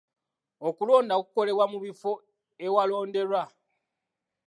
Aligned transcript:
Okulonda 0.67 1.13
kukolebwa 1.21 1.65
mu 1.71 1.77
bifo 1.85 2.11
ewalonderwa. 2.65 3.43